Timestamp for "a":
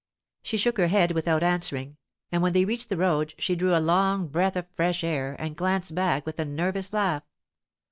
3.75-3.79, 6.39-6.43